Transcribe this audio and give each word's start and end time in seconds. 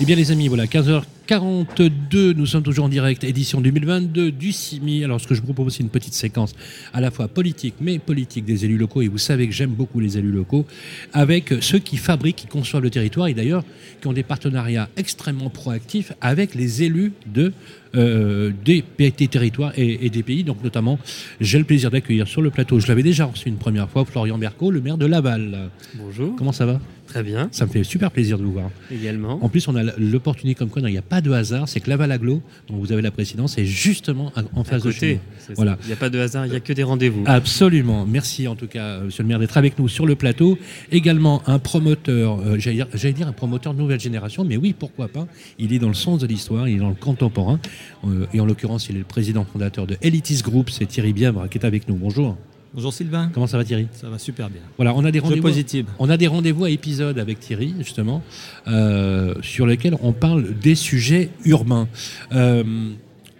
Eh 0.00 0.04
bien 0.04 0.16
les 0.16 0.32
amis, 0.32 0.48
voilà, 0.48 0.64
15h42, 0.64 2.34
nous 2.34 2.46
sommes 2.46 2.62
toujours 2.62 2.86
en 2.86 2.88
direct, 2.88 3.22
édition 3.24 3.60
2022 3.60 4.32
du 4.32 4.50
CIMI. 4.50 5.04
Alors 5.04 5.20
ce 5.20 5.26
que 5.26 5.34
je 5.34 5.42
vous 5.42 5.52
propose, 5.52 5.74
c'est 5.76 5.82
une 5.82 5.90
petite 5.90 6.14
séquence 6.14 6.54
à 6.92 7.00
la 7.00 7.10
fois 7.10 7.28
politique, 7.28 7.74
mais 7.80 7.98
politique 7.98 8.44
des 8.44 8.64
élus 8.64 8.78
locaux, 8.78 9.02
et 9.02 9.08
vous 9.08 9.18
savez 9.18 9.46
que 9.46 9.52
j'aime 9.52 9.70
beaucoup 9.70 10.00
les 10.00 10.18
élus 10.18 10.32
locaux, 10.32 10.66
avec 11.12 11.54
ceux 11.60 11.78
qui 11.78 11.98
fabriquent, 11.98 12.36
qui 12.36 12.46
conçoivent 12.46 12.82
le 12.82 12.90
territoire, 12.90 13.28
et 13.28 13.34
d'ailleurs 13.34 13.64
qui 14.00 14.08
ont 14.08 14.12
des 14.12 14.24
partenariats 14.24 14.88
extrêmement 14.96 15.50
proactifs 15.50 16.12
avec 16.20 16.54
les 16.54 16.82
élus 16.82 17.12
de 17.26 17.52
euh, 17.94 18.50
des, 18.64 18.82
des, 18.98 19.28
territoires 19.28 19.72
et, 19.76 20.06
et, 20.06 20.10
des 20.10 20.22
pays. 20.22 20.42
Donc 20.42 20.64
notamment, 20.64 20.98
j'ai 21.40 21.58
le 21.58 21.64
plaisir 21.64 21.90
d'accueillir 21.90 22.26
sur 22.26 22.40
le 22.40 22.50
plateau, 22.50 22.80
je 22.80 22.88
l'avais 22.88 23.02
déjà 23.02 23.26
reçu 23.26 23.48
une 23.48 23.58
première 23.58 23.88
fois, 23.90 24.06
Florian 24.06 24.38
Berco, 24.38 24.70
le 24.70 24.80
maire 24.80 24.96
de 24.96 25.06
Laval. 25.06 25.70
Bonjour. 25.94 26.34
Comment 26.36 26.52
ça 26.52 26.64
va? 26.64 26.80
Très 27.12 27.22
bien. 27.22 27.48
Ça 27.52 27.66
me 27.66 27.70
fait 27.70 27.84
super 27.84 28.10
plaisir 28.10 28.38
de 28.38 28.42
vous 28.42 28.52
voir. 28.52 28.70
Également. 28.90 29.38
En 29.44 29.50
plus, 29.50 29.68
on 29.68 29.76
a 29.76 29.82
l'opportunité 29.98 30.58
comme 30.58 30.70
quoi, 30.70 30.80
il 30.80 30.90
n'y 30.90 30.96
a 30.96 31.02
pas 31.02 31.20
de 31.20 31.30
hasard, 31.30 31.68
c'est 31.68 31.80
que 31.80 31.90
Laval 31.90 32.10
Aglo, 32.10 32.40
dont 32.68 32.76
vous 32.76 32.90
avez 32.90 33.02
la 33.02 33.10
présidence, 33.10 33.58
est 33.58 33.66
justement 33.66 34.32
en 34.54 34.64
face 34.64 34.80
à 34.80 34.88
côté. 34.88 34.88
de 34.88 34.92
chez 34.92 35.20
nous. 35.50 35.54
Voilà. 35.56 35.76
Il 35.82 35.88
n'y 35.88 35.92
a 35.92 35.96
pas 35.96 36.08
de 36.08 36.18
hasard, 36.18 36.46
il 36.46 36.50
n'y 36.52 36.56
a 36.56 36.60
que 36.60 36.72
des 36.72 36.82
rendez-vous. 36.82 37.24
Absolument. 37.26 38.06
Merci 38.06 38.48
en 38.48 38.56
tout 38.56 38.66
cas, 38.66 39.00
monsieur 39.00 39.24
le 39.24 39.28
maire, 39.28 39.38
d'être 39.38 39.58
avec 39.58 39.78
nous 39.78 39.88
sur 39.88 40.06
le 40.06 40.14
plateau. 40.14 40.58
Également 40.90 41.42
un 41.46 41.58
promoteur, 41.58 42.40
euh, 42.40 42.58
j'allais 42.58 42.76
dire, 42.76 43.14
dire, 43.14 43.28
un 43.28 43.32
promoteur 43.32 43.74
de 43.74 43.78
nouvelle 43.78 44.00
génération, 44.00 44.42
mais 44.46 44.56
oui, 44.56 44.74
pourquoi 44.78 45.08
pas. 45.08 45.26
Il 45.58 45.74
est 45.74 45.78
dans 45.78 45.88
le 45.88 45.94
sens 45.94 46.18
de 46.18 46.26
l'histoire, 46.26 46.66
il 46.66 46.76
est 46.76 46.80
dans 46.80 46.88
le 46.88 46.94
contemporain. 46.94 47.60
Euh, 48.06 48.24
et 48.32 48.40
en 48.40 48.46
l'occurrence, 48.46 48.88
il 48.88 48.96
est 48.96 49.00
le 49.00 49.04
président 49.04 49.44
fondateur 49.44 49.86
de 49.86 49.98
Elitis 50.00 50.40
Group, 50.42 50.70
c'est 50.70 50.86
Thierry 50.86 51.12
Bièvre 51.12 51.46
qui 51.50 51.58
est 51.58 51.66
avec 51.66 51.88
nous. 51.88 51.96
Bonjour. 51.96 52.38
Bonjour 52.74 52.92
Sylvain. 52.92 53.30
Comment 53.34 53.46
ça 53.46 53.58
va 53.58 53.64
Thierry? 53.64 53.86
Ça 53.92 54.08
va 54.08 54.18
super 54.18 54.48
bien. 54.48 54.62
Voilà, 54.78 54.94
on 54.94 55.04
a 55.04 55.10
des 55.10 55.18
rendez-vous. 55.18 55.42
positifs. 55.42 55.84
On 55.98 56.08
a 56.08 56.16
des 56.16 56.26
rendez-vous 56.26 56.64
à 56.64 56.70
épisodes 56.70 57.18
avec 57.18 57.38
Thierry 57.38 57.74
justement, 57.78 58.22
euh, 58.66 59.34
sur 59.42 59.66
lesquels 59.66 59.94
on 60.00 60.12
parle 60.12 60.54
des 60.58 60.74
sujets 60.74 61.28
urbains. 61.44 61.86
Euh, 62.32 62.64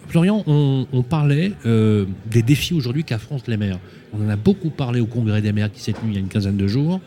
Florian, 0.07 0.43
on, 0.45 0.85
on 0.93 1.01
parlait 1.01 1.53
euh, 1.65 2.05
des 2.29 2.43
défis 2.43 2.75
aujourd'hui 2.75 3.03
qu'affrontent 3.03 3.45
les 3.47 3.57
maires. 3.57 3.79
On 4.13 4.23
en 4.23 4.29
a 4.29 4.35
beaucoup 4.35 4.69
parlé 4.69 4.99
au 4.99 5.07
congrès 5.07 5.41
des 5.41 5.51
maires 5.51 5.71
qui 5.71 5.81
s'est 5.81 5.93
tenu 5.93 6.11
il 6.11 6.13
y 6.13 6.17
a 6.17 6.19
une 6.19 6.27
quinzaine 6.27 6.57
de 6.57 6.67
jours. 6.67 7.01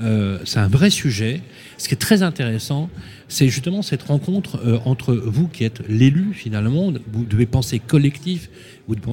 Euh, 0.00 0.38
c'est 0.44 0.58
un 0.58 0.68
vrai 0.68 0.90
sujet. 0.90 1.40
Ce 1.78 1.88
qui 1.88 1.94
est 1.94 1.98
très 1.98 2.22
intéressant, 2.22 2.90
c'est 3.28 3.48
justement 3.48 3.82
cette 3.82 4.02
rencontre 4.02 4.60
euh, 4.64 4.78
entre 4.84 5.14
vous 5.14 5.48
qui 5.48 5.64
êtes 5.64 5.82
l'élu 5.88 6.32
finalement. 6.34 6.92
Vous 7.12 7.24
devez 7.24 7.46
penser 7.46 7.78
collectif 7.78 8.50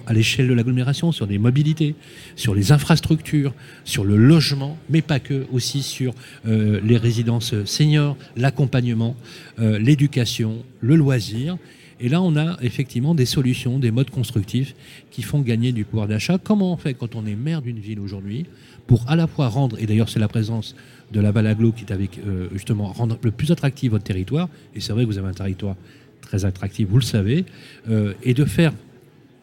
à 0.06 0.14
l'échelle 0.14 0.48
de 0.48 0.54
l'agglomération 0.54 1.12
sur 1.12 1.26
des 1.26 1.38
mobilités, 1.38 1.96
sur 2.36 2.54
les 2.54 2.72
infrastructures, 2.72 3.54
sur 3.86 4.04
le 4.04 4.18
logement, 4.18 4.78
mais 4.90 5.02
pas 5.02 5.20
que, 5.20 5.46
aussi 5.52 5.82
sur 5.82 6.14
euh, 6.48 6.80
les 6.84 6.98
résidences 6.98 7.64
seniors, 7.66 8.18
l'accompagnement, 8.36 9.16
l'éducation, 9.58 10.64
le 10.82 10.96
loisir. 10.96 11.58
Et 12.00 12.10
là, 12.10 12.22
on 12.22 12.36
a 12.36 12.58
effectivement 12.62 13.16
des 13.16 13.26
solutions, 13.26 13.80
des 13.80 13.92
modes 13.92 14.10
constructifs 14.10 14.76
qui 15.12 15.22
font 15.22 15.42
gagner 15.42 15.72
du 15.72 15.86
pouvoir 15.86 16.08
d'achat. 16.08 16.38
Comment 16.38 16.74
on 16.74 16.78
fait 16.78 16.94
quand 16.94 17.16
on 17.16 17.26
est 17.26 17.36
maire 17.36 17.62
d'une 17.62 17.80
ville 17.80 18.00
aujourd'hui 18.00 18.46
pour 18.88 19.10
à 19.10 19.16
la 19.16 19.28
fois 19.28 19.48
rendre, 19.48 19.78
et 19.80 19.86
d'ailleurs 19.86 20.10
c'est 20.10 20.20
la 20.20 20.28
présence 20.28 20.76
de 21.12 21.20
la 21.20 21.32
Valaglo 21.32 21.72
qui 21.72 21.86
est 21.86 21.92
avec 21.94 22.20
euh, 22.20 22.50
justement 22.52 22.88
rendre 22.92 23.18
le 23.22 23.32
plus 23.32 23.52
attractif 23.52 23.92
votre 23.92 24.04
territoire, 24.04 24.50
et 24.76 24.82
c'est 24.82 24.94
vrai 24.94 25.04
que 25.04 25.08
vous 25.08 25.18
avez 25.18 25.30
un 25.30 25.34
territoire 25.34 25.76
très 26.22 26.46
attractif, 26.46 26.88
vous 26.90 26.98
le 26.98 27.04
savez, 27.04 27.46
euh, 27.90 28.14
et 28.24 28.34
de 28.34 28.46
faire, 28.46 28.74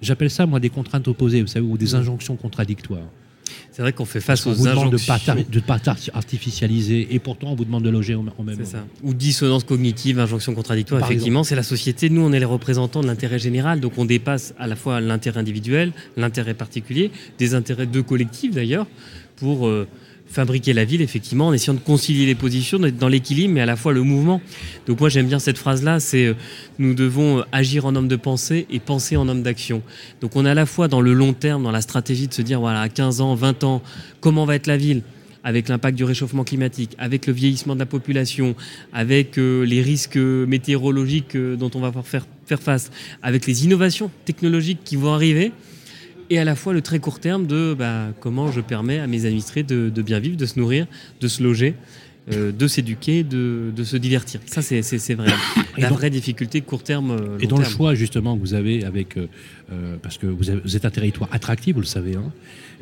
j'appelle 0.03 0.31
ça 0.31 0.47
moi 0.47 0.61
des 0.61 0.71
contraintes 0.71 1.09
opposées, 1.09 1.41
vous 1.41 1.49
savez, 1.49 1.65
ou 1.65 1.79
des 1.79 1.95
injonctions 1.95 2.37
contradictoires. 2.37 3.09
C'est 3.73 3.83
vrai 3.83 3.93
qu'on 3.93 4.05
fait 4.05 4.21
face 4.21 4.47
on 4.47 4.51
aux 4.51 4.55
vous 4.55 4.67
demande 4.67 4.89
injonctions. 4.95 5.35
de 5.51 5.61
pas, 5.61 5.79
pas 5.79 5.97
artificialiser, 6.15 7.09
et 7.11 7.19
pourtant 7.19 7.49
on 7.53 7.55
vous 7.55 7.65
demande 7.65 7.85
de 7.85 7.91
loger 7.91 8.15
au, 8.15 8.21
au 8.21 8.43
même 8.43 8.57
C'est 8.65 8.75
moment. 8.75 8.87
ça. 8.87 9.03
Ou 9.03 9.15
dissonance 9.15 9.65
cognitive, 9.65 10.19
injonction 10.19 10.55
contradictoire. 10.55 11.01
Par 11.01 11.11
Effectivement, 11.11 11.45
c'est 11.45 11.57
la 11.57 11.63
société. 11.63 12.11
Nous, 12.11 12.23
on 12.23 12.33
est 12.33 12.39
les 12.39 12.45
représentants 12.45 13.01
de 13.01 13.07
l'intérêt 13.07 13.39
général. 13.39 13.81
Donc, 13.81 13.93
on 13.99 14.05
dépasse 14.05 14.55
à 14.59 14.67
la 14.67 14.77
fois 14.77 15.01
l'intérêt 15.01 15.41
individuel, 15.41 15.93
l'intérêt 16.17 16.55
particulier, 16.55 17.11
des 17.39 17.55
intérêts 17.55 17.87
de 17.87 18.01
collectifs 18.01 18.55
d'ailleurs, 18.55 18.87
pour 19.37 19.67
euh, 19.67 19.87
fabriquer 20.31 20.73
la 20.73 20.85
ville, 20.85 21.03
effectivement, 21.03 21.49
en 21.49 21.53
essayant 21.53 21.75
de 21.75 21.81
concilier 21.81 22.25
les 22.25 22.37
positions, 22.37 22.79
d'être 22.79 22.97
dans 22.97 23.09
l'équilibre, 23.09 23.55
mais 23.55 23.61
à 23.61 23.67
la 23.67 23.77
fois 23.77 23.93
le 23.93 24.03
mouvement. 24.03 24.41
Donc, 24.87 25.01
moi, 25.01 25.09
j'aime 25.09 25.27
bien 25.27 25.41
cette 25.41 25.59
phrase-là 25.59 26.01
c'est 26.01 26.27
euh, 26.27 26.35
nous 26.79 26.95
devons 26.95 27.41
euh, 27.41 27.43
agir 27.53 27.85
en 27.85 27.97
homme 27.97 28.09
de 28.09 28.17
pensée 28.17 28.67
et 28.71 28.79
penser 28.79 29.17
en 29.17 29.29
homme 29.29 29.43
d'action. 29.43 29.83
Donc, 30.21 30.37
on 30.37 30.47
est 30.47 30.51
à 30.51 30.55
la 30.55 30.67
fois 30.67 30.87
dans 30.89 31.01
le 31.01 31.13
long 31.13 31.33
terme, 31.33 31.65
dans 31.65 31.73
la 31.73 31.81
stratégie 31.81 32.29
de 32.29 32.35
se 32.35 32.43
dire, 32.43 32.61
voilà, 32.61 32.81
à 32.81 32.89
15 32.89 33.21
ans, 33.21 33.35
20 33.35 33.65
ans, 33.65 33.83
comment 34.21 34.45
va 34.45 34.55
être 34.55 34.69
la 34.69 34.77
ville 34.77 35.03
avec 35.43 35.69
l'impact 35.69 35.97
du 35.97 36.05
réchauffement 36.05 36.45
climatique, 36.45 36.95
avec 36.99 37.27
le 37.27 37.33
vieillissement 37.33 37.75
de 37.75 37.81
la 37.81 37.87
population, 37.87 38.55
avec 38.93 39.39
euh, 39.39 39.65
les 39.65 39.83
risques 39.83 40.17
météorologiques 40.19 41.37
dont 41.37 41.71
on 41.75 41.81
va 41.81 41.93
faire 42.03 42.61
face, 42.61 42.91
avec 43.23 43.47
les 43.47 43.65
innovations 43.65 44.11
technologiques 44.27 44.81
qui 44.85 44.97
vont 44.97 45.15
arriver, 45.15 45.53
et 46.31 46.39
à 46.39 46.45
la 46.45 46.55
fois 46.55 46.73
le 46.73 46.81
très 46.81 47.01
court 47.01 47.19
terme 47.19 47.47
de 47.47 47.75
bah, 47.77 48.09
comment 48.21 48.51
je 48.51 48.61
permets 48.61 49.01
à 49.01 49.07
mes 49.07 49.27
administrés 49.27 49.65
de, 49.65 49.91
de 49.91 50.03
bien 50.03 50.21
vivre, 50.21 50.37
de 50.37 50.47
se 50.47 50.59
nourrir, 50.59 50.87
de 51.21 51.29
se 51.29 51.43
loger, 51.43 51.75
euh, 52.33 52.53
de 52.53 52.67
s'éduquer, 52.69 53.25
de, 53.25 53.73
de 53.75 53.85
se 53.85 53.97
divertir. 53.97 54.41
Ça, 54.47 54.63
c'est- 54.63 54.83
c'est 54.83 54.99
c'est 54.99 55.15
vrai. 55.15 55.29
La 55.79 55.89
donc- 55.89 55.99
vraie 55.99 56.11
difficulté 56.11 56.61
court 56.61 56.83
terme. 56.83 57.11
euh, 57.13 57.39
Et 57.41 57.47
dans 57.47 57.59
le 57.59 57.65
choix 57.65 57.95
justement 57.95 58.37
que 58.37 58.41
vous 58.41 58.55
avez 58.55 58.85
avec, 58.85 59.17
euh, 59.17 59.27
euh, 59.73 59.97
parce 60.03 60.19
que 60.19 60.27
vous, 60.27 60.51
avez- 60.51 60.61
vous 60.61 60.77
êtes 60.77 60.85
un 60.85 60.91
territoire 60.91 61.31
attractif, 61.33 61.75
vous 61.75 61.81
le 61.81 61.87
savez, 61.87 62.17
hein. 62.17 62.31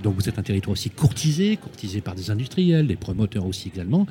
donc 0.02 0.16
vous 0.16 0.28
êtes 0.28 0.38
un 0.38 0.42
territoire 0.42 0.72
aussi 0.72 0.90
courtisé, 0.90 1.56
courtisé 1.56 2.00
par 2.00 2.14
des 2.16 2.30
industriels, 2.30 2.86
des 2.88 2.96
promoteurs 2.96 3.46
aussi 3.46 3.70
également. 3.72 4.06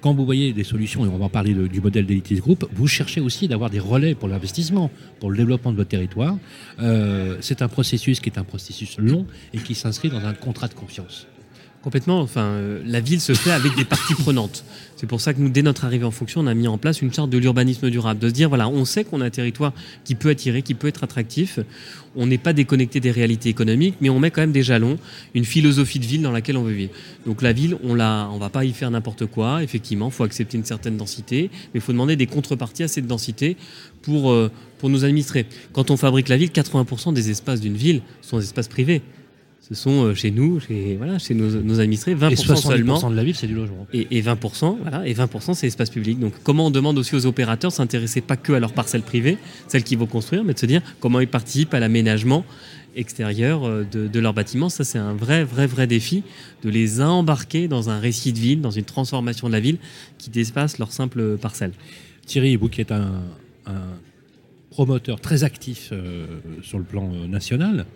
Quand 0.00 0.14
vous 0.14 0.24
voyez 0.24 0.52
des 0.52 0.64
solutions, 0.64 1.04
et 1.04 1.08
on 1.08 1.16
va 1.18 1.26
en 1.26 1.28
parler 1.28 1.54
de- 1.54 1.68
du 1.68 1.80
modèle 1.80 2.04
d'Elitis 2.06 2.36
Group, 2.36 2.68
vous 2.74 2.88
cherchez 2.88 3.20
aussi 3.20 3.46
d'avoir 3.48 3.70
des 3.70 3.78
relais 3.78 4.14
pour 4.16 4.28
l'investissement, 4.28 4.90
pour 5.20 5.30
le 5.30 5.36
développement 5.36 5.70
de 5.72 5.76
votre 5.76 5.90
territoire. 5.90 6.36
Euh, 6.80 7.36
C'est 7.40 7.62
un 7.62 7.68
processus 7.68 8.18
qui 8.20 8.28
est 8.30 8.38
un 8.38 8.44
processus 8.44 8.96
long 8.98 9.26
et 9.54 9.58
qui 9.58 9.74
s'inscrit 9.74 10.10
dans 10.10 10.24
un 10.24 10.34
contrat 10.34 10.68
de 10.68 10.74
confiance. 10.74 11.26
Complètement. 11.82 12.20
Enfin, 12.20 12.42
euh, 12.42 12.80
la 12.86 13.00
ville 13.00 13.20
se 13.20 13.34
fait 13.34 13.50
avec 13.50 13.74
des 13.74 13.84
parties 13.84 14.14
prenantes. 14.14 14.64
C'est 14.96 15.08
pour 15.08 15.20
ça 15.20 15.34
que 15.34 15.40
nous, 15.40 15.48
dès 15.48 15.62
notre 15.62 15.84
arrivée 15.84 16.04
en 16.04 16.12
fonction, 16.12 16.40
on 16.40 16.46
a 16.46 16.54
mis 16.54 16.68
en 16.68 16.78
place 16.78 17.02
une 17.02 17.12
charte 17.12 17.28
de 17.28 17.38
l'urbanisme 17.38 17.90
durable. 17.90 18.20
De 18.20 18.28
se 18.28 18.32
dire, 18.32 18.48
voilà, 18.48 18.68
on 18.68 18.84
sait 18.84 19.02
qu'on 19.02 19.20
a 19.20 19.24
un 19.24 19.30
territoire 19.30 19.72
qui 20.04 20.14
peut 20.14 20.28
attirer, 20.28 20.62
qui 20.62 20.74
peut 20.74 20.86
être 20.86 21.02
attractif. 21.02 21.58
On 22.14 22.26
n'est 22.26 22.38
pas 22.38 22.52
déconnecté 22.52 23.00
des 23.00 23.10
réalités 23.10 23.48
économiques, 23.48 23.96
mais 24.00 24.10
on 24.10 24.20
met 24.20 24.30
quand 24.30 24.42
même 24.42 24.52
des 24.52 24.62
jalons, 24.62 24.96
une 25.34 25.44
philosophie 25.44 25.98
de 25.98 26.04
ville 26.04 26.22
dans 26.22 26.30
laquelle 26.30 26.56
on 26.56 26.62
veut 26.62 26.72
vivre. 26.72 26.92
Donc 27.26 27.42
la 27.42 27.52
ville, 27.52 27.76
on 27.82 27.94
la, 27.94 28.28
on 28.32 28.38
va 28.38 28.48
pas 28.48 28.64
y 28.64 28.72
faire 28.72 28.92
n'importe 28.92 29.26
quoi. 29.26 29.64
Effectivement, 29.64 30.08
faut 30.10 30.22
accepter 30.22 30.56
une 30.56 30.64
certaine 30.64 30.96
densité, 30.96 31.50
mais 31.74 31.78
il 31.78 31.80
faut 31.80 31.92
demander 31.92 32.14
des 32.14 32.26
contreparties 32.26 32.84
à 32.84 32.88
cette 32.88 33.08
densité 33.08 33.56
pour, 34.02 34.30
euh, 34.30 34.52
pour 34.78 34.88
nous 34.88 35.04
administrer. 35.04 35.46
Quand 35.72 35.90
on 35.90 35.96
fabrique 35.96 36.28
la 36.28 36.36
ville, 36.36 36.50
80% 36.50 37.12
des 37.12 37.30
espaces 37.30 37.60
d'une 37.60 37.76
ville 37.76 38.02
sont 38.20 38.38
des 38.38 38.44
espaces 38.44 38.68
privés. 38.68 39.02
Ce 39.72 39.80
sont 39.80 40.04
euh, 40.04 40.14
chez 40.14 40.30
nous, 40.30 40.60
chez, 40.60 40.96
voilà, 40.96 41.18
chez 41.18 41.34
nos, 41.34 41.48
nos 41.62 41.80
administrés, 41.80 42.14
20% 42.14 42.30
Et 42.30 42.34
70% 42.34 42.56
seulement. 42.56 43.10
de 43.10 43.16
la 43.16 43.24
ville, 43.24 43.34
c'est 43.34 43.46
du 43.46 43.54
logement. 43.54 43.86
Et, 43.92 44.06
et 44.10 44.22
20%, 44.22 44.76
voilà, 44.82 45.06
et 45.06 45.14
20% 45.14 45.54
c'est 45.54 45.66
l'espace 45.66 45.88
public. 45.90 46.18
Donc 46.18 46.34
comment 46.42 46.66
on 46.66 46.70
demande 46.70 46.98
aussi 46.98 47.14
aux 47.14 47.26
opérateurs 47.26 47.70
de 47.70 47.76
s'intéresser 47.76 48.20
pas 48.20 48.36
que 48.36 48.52
à 48.52 48.60
leurs 48.60 48.72
parcelles 48.74 49.02
privées, 49.02 49.38
celles 49.68 49.84
qu'ils 49.84 49.98
vont 49.98 50.06
construire, 50.06 50.44
mais 50.44 50.54
de 50.54 50.58
se 50.58 50.66
dire 50.66 50.82
comment 51.00 51.20
ils 51.20 51.28
participent 51.28 51.74
à 51.74 51.80
l'aménagement 51.80 52.44
extérieur 52.94 53.64
euh, 53.64 53.86
de, 53.90 54.08
de 54.08 54.20
leurs 54.20 54.34
bâtiments. 54.34 54.68
Ça 54.68 54.84
c'est 54.84 54.98
un 54.98 55.14
vrai, 55.14 55.44
vrai, 55.44 55.66
vrai 55.66 55.86
défi 55.86 56.22
de 56.62 56.68
les 56.68 57.00
embarquer 57.00 57.68
dans 57.68 57.88
un 57.88 57.98
récit 57.98 58.32
de 58.32 58.38
ville, 58.38 58.60
dans 58.60 58.70
une 58.70 58.84
transformation 58.84 59.48
de 59.48 59.52
la 59.52 59.60
ville 59.60 59.78
qui 60.18 60.28
dépasse 60.30 60.78
leur 60.78 60.92
simple 60.92 61.38
parcelle. 61.38 61.72
Thierry, 62.26 62.56
vous 62.56 62.68
qui 62.68 62.80
êtes 62.80 62.92
un, 62.92 63.22
un 63.66 63.80
promoteur 64.72 65.20
très 65.20 65.44
actif 65.44 65.90
euh, 65.92 66.26
sur 66.62 66.78
le 66.78 66.84
plan 66.84 67.10
euh, 67.12 67.26
national, 67.26 67.86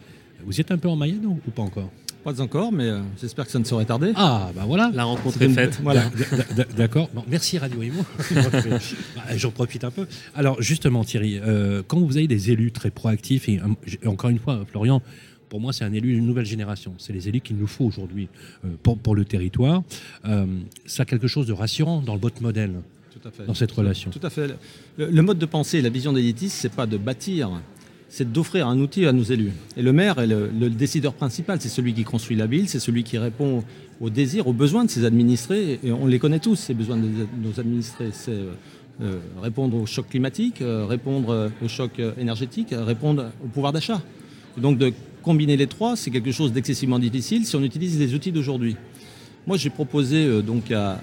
vous 0.45 0.57
y 0.57 0.61
êtes 0.61 0.71
un 0.71 0.79
peu 0.79 0.89
en 0.89 0.97
Mayenne 0.97 1.25
ou, 1.27 1.51
pas 1.51 1.63
encore? 1.63 1.91
Pas 2.25 2.41
encore, 2.41 2.73
mais 2.73 2.89
euh, 2.89 3.01
j'espère 3.21 3.45
que 3.47 3.53
ça 3.53 3.59
ne 3.61 3.65
saurait 3.65 3.85
tarder. 3.85 4.13
Ah, 4.17 4.51
bah 4.55 4.65
voilà. 4.67 4.91
La 4.93 5.05
rencontre 5.05 5.41
est 5.43 5.49
faite. 5.49 5.79
Voilà. 5.83 6.11
D'accord. 6.77 7.09
Bon, 7.15 7.23
merci 7.29 7.57
Radio 7.59 7.83
Imo. 7.83 8.05
Bah, 8.35 9.37
J'en 9.37 9.53
profite 9.53 9.85
un 9.85 9.93
peu. 9.93 10.07
Alors 10.35 10.61
justement, 10.61 11.05
Thierry, 11.05 11.39
euh, 11.39 11.83
quand 11.87 12.01
vous 12.01 12.17
avez 12.17 12.27
des 12.27 12.51
élus 12.51 12.73
très 12.73 12.91
proactifs, 12.91 13.49
et, 13.49 13.61
euh, 13.61 14.09
encore 14.09 14.31
une 14.31 14.41
fois, 14.41 14.65
Florian, 14.69 15.03
pour 15.49 15.61
moi, 15.61 15.73
c'est 15.73 15.85
un 15.85 15.93
élu 15.93 16.15
d'une 16.15 16.27
nouvelle 16.27 16.45
génération. 16.47 16.95
C'est 16.99 17.13
les 17.13 17.29
élus 17.29 17.41
qu'il 17.41 17.57
nous 17.59 17.69
faut 17.69 17.85
aujourd'hui 17.85 18.29
euh, 18.65 18.71
pour, 18.83 18.99
pour 18.99 19.15
le 19.15 19.25
territoire. 19.25 19.85
Ça 20.87 21.03
a 21.03 21.07
quelque 21.07 21.29
chose 21.29 21.47
de 21.47 21.53
rassurant 21.53 22.01
dans 22.03 22.15
le 22.17 22.21
votre 22.21 22.43
modèle, 22.43 22.75
Tout 23.13 23.29
à 23.29 23.31
fait. 23.31 23.47
dans 23.47 23.55
cette 23.55 23.71
relation. 23.71 24.11
Tout 24.11 24.19
à 24.27 24.31
fait. 24.31 24.49
Le, 24.99 25.07
le 25.07 25.23
mode 25.23 25.39
de 25.39 25.47
pensée, 25.47 25.81
la 25.81 25.91
vision 25.91 26.13
d'élitis, 26.13 26.49
c'est 26.51 26.73
pas 26.73 26.87
de 26.87 26.97
bâtir, 26.97 27.51
c'est 28.09 28.33
d'offrir 28.33 28.69
un 28.69 28.79
outil 28.79 29.07
à 29.07 29.13
nos 29.13 29.23
élus. 29.23 29.53
Et 29.77 29.83
le 29.83 29.93
maire 29.93 30.19
est 30.19 30.27
le, 30.27 30.71
décideur 30.71 31.15
principal, 31.15 31.61
c'est 31.61 31.69
celui 31.69 31.95
qui 31.95 32.05
construit 32.05 32.37
la 32.37 32.47
ville, 32.47 32.69
c'est 32.69 32.79
celui 32.79 33.05
qui 33.05 33.19
répond 33.19 33.65
aux 34.01 34.11
désirs, 34.11 34.47
aux 34.47 34.53
besoins 34.53 34.85
de 34.85 34.91
ses 34.91 35.05
administrés. 35.05 35.81
Et 35.83 35.93
on 35.93 36.07
les 36.07 36.19
connaît 36.19 36.39
tous, 36.39 36.57
ces 36.57 36.75
besoins 36.75 36.97
de 36.97 37.09
nos 37.43 37.59
administrés. 37.59 38.11
C'est 38.13 38.33
euh, 39.03 39.19
répondre 39.43 39.77
au 39.77 39.87
choc 39.87 40.09
climatique, 40.09 40.63
répondre 40.63 41.51
au 41.63 41.69
choc 41.69 42.01
énergétique, 42.19 42.69
répondre 42.73 43.31
au 43.45 43.49
pouvoir 43.49 43.73
d'achat. 43.73 44.01
Donc 44.57 44.79
de 44.79 44.93
combiner 45.23 45.57
les 45.57 45.67
trois, 45.67 45.97
c'est 45.97 46.11
quelque 46.11 46.33
chose 46.33 46.53
d'excessivement 46.53 46.99
difficile 46.99 47.45
si 47.45 47.57
on 47.57 47.63
utilise 47.63 47.99
les 47.99 48.15
outils 48.15 48.33
d'aujourd'hui. 48.33 48.77
Moi, 49.47 49.57
j'ai 49.57 49.71
proposé 49.71 50.43
donc 50.43 50.71
à, 50.71 51.01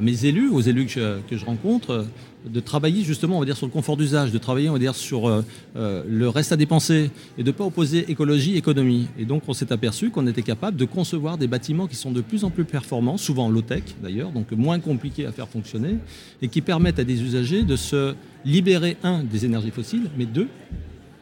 mes 0.00 0.26
élus, 0.26 0.48
aux 0.48 0.60
élus 0.60 0.86
que 0.86 1.36
je, 1.36 1.44
rencontre, 1.44 2.06
de 2.46 2.60
travailler 2.60 3.02
justement, 3.02 3.38
on 3.38 3.44
dire, 3.44 3.56
sur 3.56 3.66
le 3.66 3.72
confort 3.72 3.96
d'usage, 3.96 4.30
de 4.30 4.38
travailler, 4.38 4.68
on 4.68 4.78
va 4.78 4.92
sur 4.92 5.42
le 5.74 6.28
reste 6.28 6.52
à 6.52 6.56
dépenser 6.56 7.10
et 7.38 7.42
de 7.42 7.48
ne 7.48 7.52
pas 7.52 7.64
opposer 7.64 8.10
écologie 8.10 8.56
économie. 8.56 9.08
Et 9.18 9.24
donc, 9.24 9.42
on 9.48 9.52
s'est 9.52 9.72
aperçu 9.72 10.10
qu'on 10.10 10.26
était 10.26 10.42
capable 10.42 10.76
de 10.76 10.84
concevoir 10.84 11.38
des 11.38 11.46
bâtiments 11.46 11.86
qui 11.86 11.96
sont 11.96 12.12
de 12.12 12.20
plus 12.20 12.44
en 12.44 12.50
plus 12.50 12.64
performants, 12.64 13.16
souvent 13.16 13.48
low-tech 13.48 13.82
d'ailleurs, 14.02 14.30
donc 14.30 14.52
moins 14.52 14.78
compliqués 14.78 15.26
à 15.26 15.32
faire 15.32 15.48
fonctionner, 15.48 15.96
et 16.42 16.48
qui 16.48 16.60
permettent 16.60 16.98
à 16.98 17.04
des 17.04 17.22
usagers 17.22 17.62
de 17.62 17.76
se 17.76 18.14
libérer, 18.44 18.96
un, 19.02 19.24
des 19.24 19.44
énergies 19.44 19.70
fossiles, 19.70 20.08
mais 20.16 20.26
deux, 20.26 20.48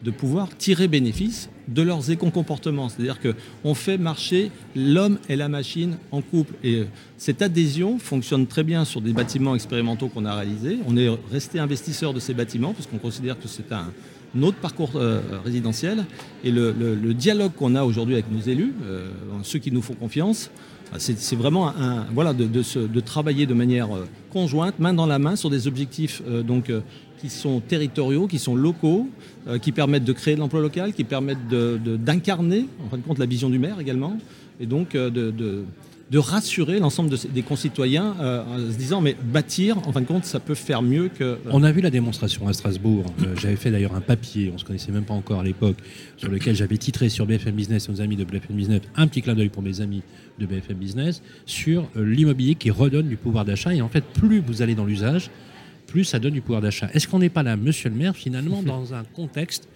de 0.04 0.10
pouvoir 0.10 0.54
tirer 0.56 0.86
bénéfice 0.86 1.48
de 1.66 1.80
leurs 1.80 2.10
éco-comportements. 2.10 2.88
C'est-à-dire 2.90 3.18
qu'on 3.20 3.74
fait 3.74 3.96
marcher 3.96 4.50
l'homme 4.76 5.18
et 5.30 5.36
la 5.36 5.48
machine 5.48 5.96
en 6.12 6.20
couple. 6.20 6.54
Et 6.62 6.80
euh, 6.80 6.84
cette 7.16 7.40
adhésion 7.40 7.98
fonctionne 7.98 8.46
très 8.46 8.64
bien 8.64 8.84
sur 8.84 9.00
des 9.00 9.14
bâtiments 9.14 9.54
expérimentaux 9.54 10.08
qu'on 10.08 10.26
a 10.26 10.34
réalisés. 10.34 10.78
On 10.86 10.96
est 10.96 11.08
resté 11.32 11.58
investisseur 11.58 12.12
de 12.12 12.20
ces 12.20 12.34
bâtiments 12.34 12.74
parce 12.74 12.86
qu'on 12.86 12.98
considère 12.98 13.38
que 13.38 13.48
c'est 13.48 13.72
un, 13.72 13.90
autre 14.42 14.58
parcours 14.58 14.92
euh, 14.96 15.20
résidentiel. 15.42 16.04
Et 16.44 16.50
le, 16.50 17.14
dialogue 17.14 17.52
qu'on 17.56 17.74
a 17.74 17.84
aujourd'hui 17.84 18.14
avec 18.14 18.30
nos 18.30 18.40
élus, 18.40 18.74
euh, 18.84 19.10
ceux 19.42 19.58
qui 19.58 19.72
nous 19.72 19.82
font 19.82 19.94
confiance, 19.94 20.50
c'est 20.98 21.36
vraiment 21.36 21.68
un, 21.68 22.06
voilà, 22.14 22.32
de, 22.32 23.00
travailler 23.00 23.46
de 23.46 23.54
manière 23.54 23.88
conjointe, 24.32 24.78
main 24.78 24.94
dans 24.94 25.06
la 25.06 25.18
main, 25.18 25.36
sur 25.36 25.50
des 25.50 25.66
objectifs 25.66 26.22
donc, 26.44 26.70
qui 27.24 27.30
sont 27.30 27.60
territoriaux, 27.60 28.26
qui 28.26 28.38
sont 28.38 28.54
locaux, 28.54 29.08
euh, 29.48 29.58
qui 29.58 29.72
permettent 29.72 30.04
de 30.04 30.12
créer 30.12 30.34
de 30.34 30.40
l'emploi 30.40 30.60
local, 30.60 30.92
qui 30.92 31.04
permettent 31.04 31.48
d'incarner, 31.48 32.66
en 32.84 32.90
fin 32.90 32.98
de 32.98 33.02
compte, 33.02 33.18
la 33.18 33.24
vision 33.24 33.48
du 33.48 33.58
maire 33.58 33.80
également, 33.80 34.18
et 34.60 34.66
donc 34.66 34.94
euh, 34.94 35.08
de, 35.08 35.64
de, 36.10 36.18
rassurer 36.18 36.78
l'ensemble 36.78 37.10
des 37.32 37.42
concitoyens 37.42 38.14
euh, 38.20 38.42
en 38.44 38.58
se 38.58 38.76
disant 38.76 39.00
mais 39.00 39.16
bâtir, 39.22 39.78
en 39.86 39.92
fin 39.92 40.00
de 40.00 40.06
compte, 40.06 40.24
ça 40.24 40.40
peut 40.40 40.54
faire 40.54 40.82
mieux 40.82 41.08
que... 41.08 41.38
On 41.50 41.62
a 41.62 41.72
vu 41.72 41.80
la 41.80 41.90
démonstration 41.90 42.46
à 42.48 42.52
Strasbourg. 42.52 43.04
j'avais 43.40 43.56
fait 43.56 43.70
d'ailleurs 43.70 43.94
un 43.94 44.00
papier, 44.00 44.50
on 44.50 44.54
ne 44.54 44.58
se 44.58 44.64
connaissait 44.64 44.92
même 44.92 45.04
pas 45.04 45.14
encore 45.14 45.40
à 45.40 45.44
l'époque, 45.44 45.76
sur 46.16 46.30
lequel 46.30 46.54
j'avais 46.54 46.76
titré 46.76 47.08
sur 47.08 47.26
BFM 47.26 47.54
Business, 47.54 47.88
nos 47.88 48.00
amis 48.00 48.16
de 48.16 48.24
BFM 48.24 48.56
Business, 48.56 48.82
un 48.96 49.06
petit 49.06 49.22
clin 49.22 49.34
d'œil 49.34 49.48
pour 49.48 49.62
mes 49.62 49.80
amis 49.80 50.02
de 50.38 50.46
BFM 50.46 50.76
Business, 50.76 51.22
sur 51.46 51.88
l'immobilier 51.96 52.54
qui 52.54 52.70
redonne 52.70 53.08
du 53.08 53.16
pouvoir 53.16 53.44
d'achat. 53.44 53.74
Et 53.74 53.82
en 53.82 53.88
fait, 53.88 54.04
plus 54.04 54.40
vous 54.40 54.62
allez 54.62 54.74
dans 54.74 54.84
l'usage, 54.84 55.30
plus 55.86 56.04
ça 56.04 56.18
donne 56.18 56.34
du 56.34 56.40
pouvoir 56.40 56.60
d'achat. 56.60 56.88
Est-ce 56.92 57.06
qu'on 57.08 57.18
n'est 57.18 57.28
pas 57.28 57.42
là, 57.42 57.56
monsieur 57.56 57.90
le 57.90 57.96
maire, 57.96 58.16
finalement, 58.16 58.62
dans 58.66 58.94
un 58.94 59.04
contexte 59.04 59.68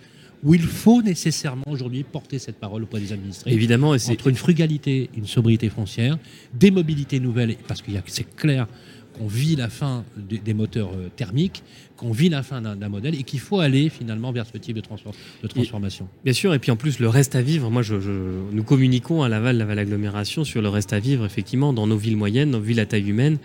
où 0.44 0.54
il 0.54 0.62
faut 0.62 1.02
nécessairement 1.02 1.64
aujourd'hui 1.66 2.04
porter 2.04 2.38
cette 2.38 2.56
parole 2.56 2.84
auprès 2.84 3.00
des 3.00 3.12
administrés 3.12 3.52
Évidemment, 3.52 3.94
et 3.94 3.98
entre 4.10 4.28
une 4.28 4.36
frugalité, 4.36 5.10
une 5.16 5.26
sobriété 5.26 5.68
foncière, 5.68 6.18
des 6.54 6.70
mobilités 6.70 7.20
nouvelles, 7.20 7.56
parce 7.66 7.82
que 7.82 7.90
c'est 8.06 8.36
clair 8.36 8.66
qu'on 9.18 9.26
vit 9.26 9.56
la 9.56 9.68
fin 9.68 10.04
des 10.16 10.54
moteurs 10.54 10.90
euh, 10.94 11.08
thermiques, 11.16 11.62
qu'on 11.96 12.12
vit 12.12 12.28
la 12.28 12.42
fin 12.42 12.62
d'un 12.62 12.88
modèle 12.88 13.16
et 13.16 13.24
qu'il 13.24 13.40
faut 13.40 13.58
aller 13.58 13.88
finalement 13.88 14.30
vers 14.30 14.46
ce 14.46 14.56
type 14.56 14.76
de, 14.76 14.80
transformation. 14.80 16.08
bien 16.24 16.32
sûr, 16.32 16.54
et 16.54 16.60
puis 16.60 16.70
en 16.70 16.76
plus 16.76 17.00
le 17.00 17.08
reste 17.08 17.34
à 17.34 17.42
vivre, 17.42 17.70
moi 17.70 17.82
je, 17.82 17.96
nous 18.52 18.62
communiquons 18.62 19.22
à 19.24 19.28
Laval, 19.28 19.58
Laval 19.58 19.80
Agglomération 19.80 20.44
sur 20.44 20.62
le 20.62 20.68
reste 20.68 20.92
à 20.92 21.00
vivre 21.00 21.24
effectivement 21.26 21.72
dans 21.72 21.88
nos 21.88 21.96
villes 21.96 22.16
moyennes, 22.16 22.52
dans 22.52 22.58
nos 22.58 22.64
villes 22.64 22.80
à 22.80 22.86
taille 22.86 23.08
humaine. 23.08 23.38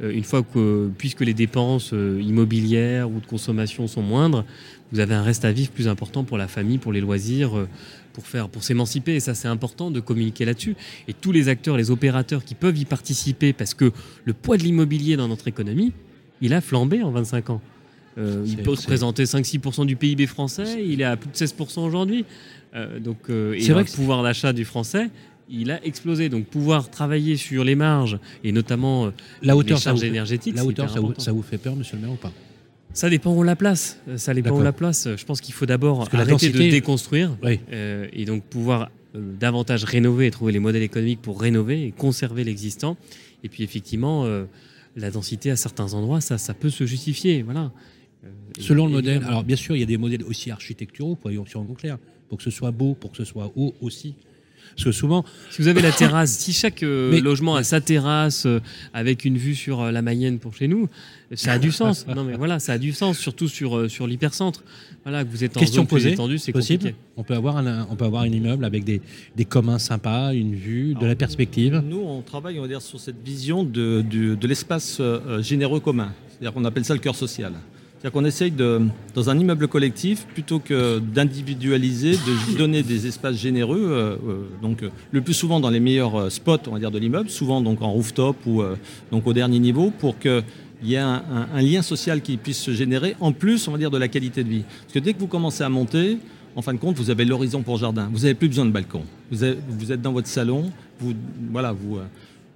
Euh, 0.00 0.12
une 0.12 0.24
fois 0.24 0.42
que, 0.42 0.90
puisque 0.96 1.20
les 1.20 1.34
dépenses 1.34 1.90
euh, 1.92 2.20
immobilières 2.22 3.10
ou 3.10 3.20
de 3.20 3.26
consommation 3.26 3.86
sont 3.86 4.02
moindres, 4.02 4.44
vous 4.92 5.00
avez 5.00 5.14
un 5.14 5.22
reste 5.22 5.44
à 5.44 5.52
vivre 5.52 5.70
plus 5.70 5.88
important 5.88 6.24
pour 6.24 6.38
la 6.38 6.48
famille, 6.48 6.78
pour 6.78 6.92
les 6.92 7.00
loisirs, 7.00 7.58
euh, 7.58 7.68
pour 8.12 8.26
faire, 8.26 8.48
pour 8.48 8.62
s'émanciper. 8.62 9.16
Et 9.16 9.20
ça, 9.20 9.34
c'est 9.34 9.48
important 9.48 9.90
de 9.90 10.00
communiquer 10.00 10.44
là-dessus. 10.44 10.76
Et 11.08 11.12
tous 11.12 11.32
les 11.32 11.48
acteurs, 11.48 11.76
les 11.76 11.90
opérateurs 11.90 12.44
qui 12.44 12.54
peuvent 12.54 12.78
y 12.78 12.84
participer, 12.84 13.52
parce 13.52 13.74
que 13.74 13.92
le 14.24 14.32
poids 14.32 14.56
de 14.56 14.62
l'immobilier 14.62 15.16
dans 15.16 15.28
notre 15.28 15.48
économie, 15.48 15.92
il 16.40 16.54
a 16.54 16.60
flambé 16.60 17.02
en 17.02 17.10
25 17.10 17.50
ans. 17.50 17.60
il 18.16 18.56
peut 18.58 18.70
représenter 18.70 19.24
5-6% 19.24 19.86
du 19.86 19.96
PIB 19.96 20.26
français, 20.26 20.84
il 20.84 21.00
est 21.00 21.04
à 21.04 21.16
plus 21.16 21.30
de 21.30 21.36
16% 21.36 21.80
aujourd'hui. 21.80 22.24
donc, 23.00 23.28
et 23.28 23.72
vrai 23.72 23.84
que 23.84 23.90
le 23.90 23.96
pouvoir 23.96 24.22
d'achat 24.22 24.52
du 24.52 24.64
français, 24.64 25.10
il 25.50 25.70
a 25.70 25.84
explosé. 25.84 26.28
Donc 26.28 26.46
pouvoir 26.46 26.90
travailler 26.90 27.36
sur 27.36 27.64
les 27.64 27.74
marges 27.74 28.18
et 28.44 28.52
notamment 28.52 29.06
euh, 29.06 29.10
la 29.42 29.56
hauteur, 29.56 29.78
les 29.78 29.82
charges 29.82 30.04
énergétiques. 30.04 30.56
La 30.56 30.64
hauteur, 30.64 30.90
ça 31.18 31.32
vous, 31.32 31.42
fait 31.42 31.58
peur, 31.58 31.76
monsieur 31.76 31.96
le 31.96 32.02
maire, 32.02 32.12
ou 32.12 32.16
pas? 32.16 32.32
Ça 32.92 33.10
dépend 33.10 33.32
où 33.32 33.40
on 33.40 33.42
la 33.42 33.56
place. 33.56 34.00
Euh, 34.08 34.16
ça 34.16 34.34
dépend 34.34 34.50
où 34.50 34.58
on 34.58 34.62
la 34.62 34.72
place. 34.72 35.08
Je 35.16 35.24
pense 35.24 35.40
qu'il 35.40 35.54
faut 35.54 35.66
d'abord 35.66 36.08
arrêter 36.12 36.50
de 36.50 36.58
déconstruire 36.58 37.36
euh, 37.44 38.08
et 38.12 38.24
donc 38.24 38.44
pouvoir 38.44 38.90
davantage 39.14 39.84
rénover 39.84 40.26
et 40.26 40.30
trouver 40.30 40.52
les 40.52 40.58
modèles 40.58 40.82
économiques 40.82 41.22
pour 41.22 41.40
rénover 41.40 41.84
et 41.84 41.92
conserver 41.92 42.44
l'existant. 42.44 42.96
Et 43.42 43.48
puis 43.48 43.62
effectivement, 43.62 44.26
la 44.96 45.10
densité 45.10 45.50
à 45.50 45.56
certains 45.56 45.94
endroits, 45.94 46.20
ça, 46.20 46.38
ça 46.38 46.54
peut 46.54 46.70
se 46.70 46.84
justifier. 46.86 47.42
Voilà. 47.42 47.72
Selon 48.58 48.86
le 48.86 48.92
modèle, 48.92 49.22
alors 49.24 49.44
bien 49.44 49.56
sûr, 49.56 49.76
il 49.76 49.80
y 49.80 49.82
a 49.82 49.86
des 49.86 49.96
modèles 49.96 50.24
aussi 50.24 50.50
architecturaux, 50.50 51.16
pour 51.16 51.30
en 51.30 51.64
clair, 51.74 51.98
pour 52.28 52.38
que 52.38 52.44
ce 52.44 52.50
soit 52.50 52.70
beau, 52.70 52.94
pour 52.94 53.12
que 53.12 53.16
ce 53.16 53.24
soit 53.24 53.50
haut 53.56 53.74
aussi. 53.80 54.14
Parce 54.74 54.84
que 54.84 54.92
souvent. 54.92 55.24
Si 55.50 55.62
vous 55.62 55.68
avez 55.68 55.82
la 55.82 55.92
terrasse, 55.98 56.30
si 56.30 56.52
chaque 56.52 56.82
euh, 56.82 57.20
logement 57.20 57.56
a 57.56 57.62
sa 57.62 57.80
terrasse 57.80 58.46
euh, 58.46 58.60
avec 58.92 59.24
une 59.24 59.36
vue 59.36 59.54
sur 59.54 59.80
euh, 59.80 59.90
la 59.90 60.02
Mayenne 60.02 60.38
pour 60.38 60.54
chez 60.54 60.68
nous, 60.68 60.88
ça 61.34 61.52
a 61.52 61.58
du 61.58 61.72
sens. 61.72 62.06
non, 62.06 62.24
mais 62.24 62.36
voilà, 62.36 62.58
ça 62.58 62.72
a 62.72 62.78
du 62.78 62.92
sens, 62.92 63.18
surtout 63.18 63.48
sur, 63.48 63.90
sur 63.90 64.06
l'hypercentre. 64.06 64.64
Voilà, 65.04 65.24
que 65.24 65.30
vous 65.30 65.44
êtes 65.44 65.56
en 65.56 65.60
Question 65.60 65.84
posée, 65.84 66.16
c'est 66.38 66.52
possible. 66.52 66.94
On 67.16 67.22
peut 67.22 67.34
avoir 67.34 67.58
un, 67.58 67.86
on 67.90 67.96
peut 67.96 68.04
avoir 68.04 68.22
un 68.22 68.28
immeuble 68.28 68.64
avec 68.64 68.84
des, 68.84 69.00
des 69.36 69.44
communs 69.44 69.78
sympas, 69.78 70.32
une 70.32 70.54
vue, 70.54 70.94
de 70.94 71.06
la 71.06 71.14
perspective. 71.14 71.82
Nous, 71.86 72.00
on 72.00 72.22
travaille, 72.22 72.58
on 72.58 72.62
va 72.62 72.68
dire, 72.68 72.82
sur 72.82 72.98
cette 72.98 73.22
vision 73.22 73.62
de, 73.62 74.02
de 74.02 74.46
l'espace 74.46 75.00
généreux 75.40 75.80
commun. 75.80 76.12
C'est-à-dire 76.30 76.54
qu'on 76.54 76.64
appelle 76.64 76.84
ça 76.84 76.94
le 76.94 77.00
cœur 77.00 77.14
social. 77.14 77.52
C'est-à-dire 77.98 78.12
qu'on 78.12 78.24
essaye 78.24 78.52
de, 78.52 78.82
dans 79.14 79.28
un 79.28 79.36
immeuble 79.36 79.66
collectif, 79.66 80.24
plutôt 80.26 80.60
que 80.60 81.00
d'individualiser, 81.00 82.12
de 82.12 82.56
donner 82.56 82.84
des 82.84 83.08
espaces 83.08 83.34
généreux, 83.34 83.88
euh, 83.90 84.16
euh, 84.28 84.46
donc 84.62 84.84
le 85.10 85.20
plus 85.20 85.34
souvent 85.34 85.58
dans 85.58 85.70
les 85.70 85.80
meilleurs 85.80 86.30
spots, 86.30 86.68
on 86.68 86.72
va 86.72 86.78
dire, 86.78 86.92
de 86.92 86.98
l'immeuble, 87.00 87.28
souvent 87.28 87.60
donc 87.60 87.82
en 87.82 87.90
rooftop 87.90 88.36
ou 88.46 88.62
euh, 88.62 88.76
donc 89.10 89.26
au 89.26 89.32
dernier 89.32 89.58
niveau, 89.58 89.90
pour 89.90 90.16
qu'il 90.20 90.44
y 90.84 90.94
ait 90.94 90.98
un, 90.98 91.60
lien 91.60 91.82
social 91.82 92.20
qui 92.20 92.36
puisse 92.36 92.60
se 92.60 92.70
générer, 92.70 93.16
en 93.18 93.32
plus, 93.32 93.66
on 93.66 93.72
va 93.72 93.78
dire, 93.78 93.90
de 93.90 93.98
la 93.98 94.06
qualité 94.06 94.44
de 94.44 94.48
vie. 94.48 94.62
Parce 94.82 94.94
que 94.94 95.00
dès 95.00 95.12
que 95.12 95.18
vous 95.18 95.26
commencez 95.26 95.64
à 95.64 95.68
monter, 95.68 96.18
en 96.54 96.62
fin 96.62 96.74
de 96.74 96.78
compte, 96.78 96.96
vous 96.96 97.10
avez 97.10 97.24
l'horizon 97.24 97.62
pour 97.62 97.78
jardin. 97.78 98.08
Vous 98.12 98.20
n'avez 98.20 98.34
plus 98.34 98.48
besoin 98.48 98.66
de 98.66 98.70
balcon. 98.70 99.02
Vous, 99.32 99.38
vous, 99.70 99.90
êtes 99.90 100.02
dans 100.02 100.12
votre 100.12 100.28
salon, 100.28 100.70
vous, 101.00 101.14
voilà, 101.50 101.72
vous 101.72 101.98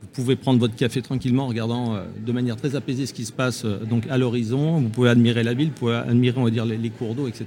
vous 0.03 0.09
pouvez 0.13 0.37
prendre 0.37 0.59
votre 0.59 0.75
café 0.75 1.01
tranquillement 1.01 1.45
en 1.45 1.49
regardant 1.49 1.95
euh, 1.95 2.05
de 2.25 2.33
manière 2.33 2.57
très 2.57 2.75
apaisée 2.75 3.07
ce 3.07 3.15
qui 3.15 3.25
se 3.25 3.33
passe 3.33 3.65
euh, 3.65 3.79
donc 3.85 4.05
à 4.11 4.19
l'horizon. 4.19 4.79
Vous 4.81 4.89
pouvez 4.89 5.09
admirer 5.09 5.43
la 5.45 5.55
ville, 5.55 5.69
vous 5.69 5.75
pouvez 5.75 5.95
admirer 5.95 6.39
on 6.39 6.45
va 6.45 6.51
dire, 6.51 6.67
les, 6.67 6.91
cours 6.91 7.15
d'eau, 7.15 7.29
etc. 7.29 7.47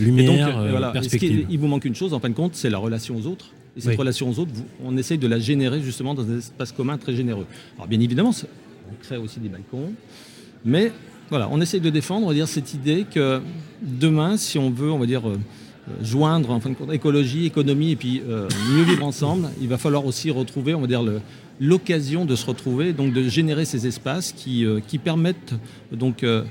lumière, 0.00 0.58
euh, 0.58 0.92
perspective. 0.92 1.46
il 1.50 1.58
vous 1.58 1.66
manque 1.66 1.84
une 1.84 1.96
chose, 1.96 2.14
en 2.14 2.20
fin 2.20 2.28
de 2.28 2.34
compte, 2.34 2.54
c'est 2.54 2.70
la 2.70 2.78
relation 2.78 3.16
aux 3.16 3.26
autres. 3.26 3.46
Et 3.76 3.80
cette 3.80 3.98
relation 3.98 4.28
aux 4.28 4.38
autres, 4.40 4.50
on 4.84 4.96
essaye 4.96 5.18
de 5.18 5.28
la 5.28 5.38
générer 5.38 5.80
justement 5.80 6.14
dans 6.14 6.28
un 6.28 6.38
espace 6.38 6.72
commun 6.72 6.98
très 6.98 7.14
généreux. 7.14 7.46
Alors 7.76 7.86
bien 7.86 8.00
évidemment, 8.00 8.32
on 8.90 8.94
crée 9.04 9.16
aussi 9.16 9.38
des 9.38 9.48
balcons, 9.48 9.92
mais 10.64 10.90
voilà, 11.30 11.48
on 11.52 11.60
essaye 11.60 11.80
de 11.80 11.90
défendre 11.90 12.26
on 12.26 12.28
va 12.28 12.34
dire, 12.34 12.48
cette 12.48 12.74
idée 12.74 13.04
que 13.08 13.40
demain, 13.82 14.36
si 14.36 14.58
on 14.58 14.70
veut, 14.70 14.90
on 14.90 14.98
va 14.98 15.06
dire 15.06 15.22
joindre 16.02 16.50
en 16.50 16.60
fin 16.60 16.70
de 16.70 16.74
compte 16.74 16.92
écologie, 16.92 17.46
économie 17.46 17.92
et 17.92 17.96
puis 17.96 18.22
mieux 18.72 18.82
vivre 18.82 19.04
ensemble, 19.04 19.48
il 19.60 19.68
va 19.68 19.78
falloir 19.78 20.06
aussi 20.06 20.30
retrouver, 20.30 20.74
on 20.74 20.80
va 20.80 20.86
l'occasion 21.60 22.24
de 22.24 22.36
se 22.36 22.46
retrouver, 22.46 22.92
donc 22.92 23.12
de 23.12 23.28
générer 23.28 23.64
ces 23.64 23.86
espaces 23.86 24.32
qui, 24.32 24.64
euh, 24.64 24.80
permettent 25.02 25.54
donc 25.92 26.22
euh, 26.22 26.44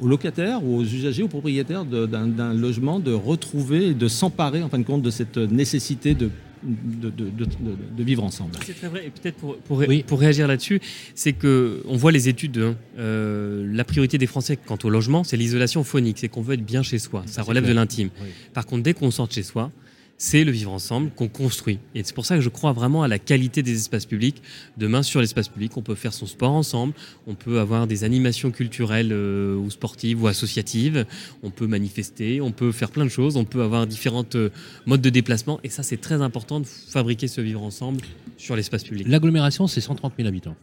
aux 0.00 0.06
locataires 0.06 0.64
aux 0.64 0.82
usagers, 0.82 1.22
aux 1.22 1.28
propriétaires 1.28 1.84
d'un 1.84 2.54
logement 2.54 2.98
de 2.98 3.12
retrouver 3.12 3.88
et 3.88 3.94
de 3.94 4.08
s'emparer 4.08 4.62
en 4.62 4.68
fin 4.68 4.78
de 4.78 4.84
compte 4.84 5.02
de 5.02 5.10
cette 5.10 5.36
nécessité 5.36 6.14
de 6.14 6.30
de, 6.64 7.10
de, 7.10 7.30
de, 7.30 8.04
vivre 8.04 8.24
ensemble. 8.24 8.52
C'est 8.64 8.74
très 8.74 8.88
vrai. 8.88 9.06
Et 9.06 9.10
peut-être 9.10 9.36
pour, 9.36 9.56
pour, 9.58 9.82
pour, 10.06 10.20
réagir 10.20 10.48
là-dessus, 10.48 10.80
c'est 11.14 11.32
que 11.32 11.82
on 11.86 11.96
voit 11.96 12.12
les 12.12 12.28
études. 12.28 12.58
Hein. 12.58 12.76
Euh, 12.98 13.66
la 13.72 13.84
priorité 13.84 14.18
des 14.18 14.26
Français 14.26 14.56
quant 14.56 14.78
au 14.82 14.90
logement, 14.90 15.24
c'est 15.24 15.36
l'isolation 15.36 15.84
phonique. 15.84 16.18
C'est 16.18 16.28
qu'on 16.28 16.42
veut 16.42 16.54
être 16.54 16.64
bien 16.64 16.82
chez 16.82 16.98
soi. 16.98 17.22
Ça 17.26 17.42
relève 17.42 17.66
de 17.66 17.72
l'intime. 17.72 18.10
Par 18.52 18.66
contre, 18.66 18.82
dès 18.82 18.94
qu'on 18.94 19.10
sort 19.10 19.30
chez 19.30 19.42
soi, 19.42 19.70
c'est 20.18 20.44
le 20.44 20.52
vivre 20.52 20.72
ensemble 20.72 21.10
qu'on 21.10 21.28
construit. 21.28 21.78
Et 21.94 22.02
c'est 22.04 22.14
pour 22.14 22.26
ça 22.26 22.36
que 22.36 22.40
je 22.40 22.48
crois 22.48 22.72
vraiment 22.72 23.02
à 23.02 23.08
la 23.08 23.18
qualité 23.18 23.62
des 23.62 23.74
espaces 23.74 24.06
publics. 24.06 24.42
Demain, 24.76 25.02
sur 25.02 25.20
l'espace 25.20 25.48
public, 25.48 25.76
on 25.76 25.82
peut 25.82 25.94
faire 25.94 26.12
son 26.12 26.26
sport 26.26 26.52
ensemble, 26.52 26.94
on 27.26 27.34
peut 27.34 27.58
avoir 27.58 27.86
des 27.86 28.04
animations 28.04 28.50
culturelles 28.50 29.12
euh, 29.12 29.56
ou 29.56 29.70
sportives 29.70 30.22
ou 30.22 30.26
associatives, 30.26 31.06
on 31.42 31.50
peut 31.50 31.66
manifester, 31.66 32.40
on 32.40 32.52
peut 32.52 32.72
faire 32.72 32.90
plein 32.90 33.04
de 33.04 33.10
choses, 33.10 33.36
on 33.36 33.44
peut 33.44 33.62
avoir 33.62 33.86
différentes 33.86 34.36
euh, 34.36 34.50
modes 34.86 35.02
de 35.02 35.10
déplacement. 35.10 35.60
Et 35.64 35.68
ça, 35.68 35.82
c'est 35.82 36.00
très 36.00 36.22
important 36.22 36.60
de 36.60 36.66
fabriquer 36.66 37.28
ce 37.28 37.40
vivre 37.40 37.62
ensemble 37.62 38.00
sur 38.36 38.56
l'espace 38.56 38.84
public. 38.84 39.06
L'agglomération, 39.08 39.66
c'est 39.66 39.80
130 39.80 40.14
000 40.16 40.28
habitants. 40.28 40.56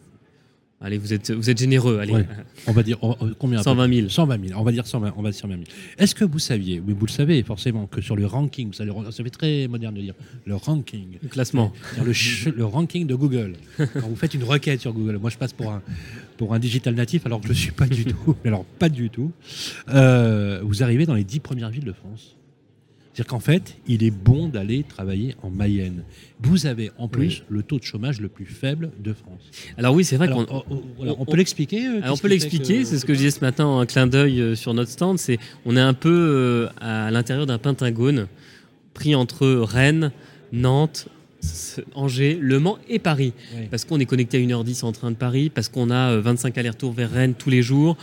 Allez, 0.84 0.98
vous 0.98 1.14
êtes, 1.14 1.30
vous 1.32 1.50
êtes 1.50 1.60
généreux. 1.60 2.00
Allez, 2.00 2.14
Ouais. 2.14 2.26
On 2.66 2.72
va 2.72 2.82
dire 2.82 2.98
on- 3.04 3.16
combien 3.38 3.60
à 3.60 3.64
peu 3.64 3.70
120 3.70 3.94
000. 3.94 4.10
120 4.10 4.48
000. 4.50 4.60
On 4.60 4.64
va 4.64 4.72
dire 4.72 4.88
120, 4.88 5.14
on 5.16 5.22
va 5.22 5.30
dire 5.30 5.40
120 5.40 5.54
000. 5.58 5.64
Est-ce 6.00 6.16
que 6.16 6.26
vous 6.26 6.40
saviez, 6.40 6.80
oui, 6.86 6.96
vous 6.98 7.06
le 7.06 7.12
savez 7.12 7.44
forcément, 7.44 7.86
que 7.86 8.02
sur 8.02 8.16
le 8.16 8.26
ranking, 8.26 8.74
savez, 8.74 8.92
ça 9.12 9.24
fait 9.24 9.30
très 9.30 9.68
moderne 9.68 9.94
de 9.96 10.02
dire 10.02 10.16
le 10.46 10.56
ranking, 10.56 11.18
Le 11.22 11.30
classement. 11.30 11.72
le, 12.04 12.14
le 12.52 12.66
ranking 12.66 13.06
de 13.06 13.14
Google. 13.16 13.54
Quand 13.78 14.08
vous 14.10 14.16
faites 14.16 14.34
une 14.34 14.44
requête 14.44 14.82
sur 14.82 14.92
Google, 14.94 15.18
moi 15.18 15.30
je 15.30 15.38
passe 15.38 15.54
pour 15.54 15.72
un, 15.72 15.84
pour 16.38 16.54
un 16.56 16.60
digital 16.60 16.96
natif 16.96 17.26
alors 17.28 17.42
que 17.42 17.48
je 17.48 17.52
ne 17.54 17.58
suis 17.58 17.72
pas 17.72 17.86
du 17.88 18.04
tout. 18.06 18.36
Alors 18.44 18.66
pas 18.66 18.90
du 18.90 19.10
tout. 19.12 19.32
Euh, 19.90 20.62
vous 20.64 20.82
arrivez 20.84 21.06
dans 21.06 21.16
les 21.16 21.24
10 21.24 21.40
premières 21.42 21.70
villes 21.70 21.86
de 21.86 21.94
France. 21.94 22.36
C'est-à-dire 23.14 23.28
qu'en 23.30 23.40
fait, 23.42 23.76
il 23.88 24.04
est 24.04 24.12
bon 24.12 24.48
d'aller 24.48 24.84
travailler 24.84 25.36
en 25.44 25.50
Mayenne. 25.50 26.04
Vous 26.42 26.66
avez 26.66 26.92
en 26.98 27.08
plus 27.10 27.44
le 27.50 27.62
taux 27.62 27.78
de 27.78 27.84
chômage 27.84 28.22
le 28.22 28.30
plus 28.30 28.46
faible 28.46 28.92
de 29.04 29.12
France. 29.14 29.42
Alors 29.78 29.94
oui, 29.94 30.06
c'est 30.06 30.16
vrai 30.16 30.30
qu'on 30.30 30.46
on, 30.50 30.64
on- 30.70 30.82
voilà, 30.96 31.14
on 31.20 31.26
peut 31.26 31.36
l'expliquer 31.38 31.86
euh, 31.88 32.00
on 32.10 32.16
peut 32.18 32.30
l'expliquer, 32.30 32.80
que- 32.80 32.86
c'est 32.86 32.98
ce 33.00 33.06
que 33.06 33.14
je 33.14 33.18
disais 33.20 33.32
ce 33.32 33.42
matin 33.42 33.66
en 33.66 33.86
clin 33.86 34.08
d'œil 34.08 34.40
euh, 34.40 34.56
sur 34.56 34.74
notre 34.74 34.92
stand, 34.92 35.20
c'est 35.20 35.40
on 35.66 35.76
est 35.76 35.82
un 35.82 35.94
peu 35.94 36.10
euh, 36.10 36.68
à 36.80 37.12
l'intérieur 37.12 37.46
d'un 37.46 37.58
pentagone 37.58 38.28
pris 38.94 39.14
entre 39.14 39.48
Rennes, 39.48 40.12
Nantes, 40.54 41.08
Angers, 41.96 42.38
Le 42.40 42.60
Mans 42.60 42.78
et 42.88 43.00
Paris. 43.00 43.34
Parce 43.72 43.84
qu'on 43.86 44.00
est 44.00 44.06
connecté 44.06 44.38
à 44.38 44.42
1h10 44.42 44.86
en 44.86 44.92
train 44.92 45.12
de 45.12 45.16
Paris, 45.16 45.50
parce 45.50 45.70
qu'on 45.70 45.90
a 45.90 46.12
euh, 46.12 46.22
25 46.22 46.58
allers-retours 46.58 46.94
vers 46.94 47.12
Rennes 47.12 47.34
tous 47.38 47.50
les 47.50 47.62
jours, 47.64 47.98